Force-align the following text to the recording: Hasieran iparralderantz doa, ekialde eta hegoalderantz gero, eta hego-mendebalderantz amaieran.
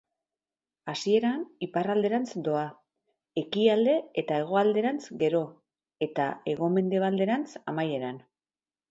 Hasieran 0.91 1.41
iparralderantz 1.65 2.29
doa, 2.47 2.63
ekialde 3.41 3.93
eta 4.21 4.39
hegoalderantz 4.43 5.03
gero, 5.19 5.41
eta 6.07 6.25
hego-mendebalderantz 6.53 7.49
amaieran. 7.73 8.19